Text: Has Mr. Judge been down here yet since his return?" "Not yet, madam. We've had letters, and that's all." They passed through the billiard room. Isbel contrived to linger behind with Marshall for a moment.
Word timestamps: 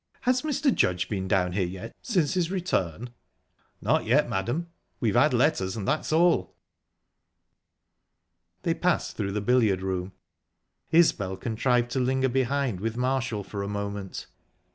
Has 0.21 0.41
Mr. 0.41 0.73
Judge 0.73 1.07
been 1.09 1.27
down 1.27 1.51
here 1.51 1.67
yet 1.67 1.95
since 2.01 2.33
his 2.33 2.49
return?" 2.49 3.11
"Not 3.81 4.03
yet, 4.03 4.27
madam. 4.27 4.65
We've 4.99 5.13
had 5.13 5.31
letters, 5.31 5.77
and 5.77 5.87
that's 5.87 6.11
all." 6.11 6.55
They 8.63 8.73
passed 8.73 9.15
through 9.15 9.33
the 9.33 9.41
billiard 9.41 9.83
room. 9.83 10.13
Isbel 10.91 11.37
contrived 11.37 11.91
to 11.91 11.99
linger 11.99 12.29
behind 12.29 12.79
with 12.79 12.97
Marshall 12.97 13.43
for 13.43 13.61
a 13.61 13.67
moment. 13.67 14.25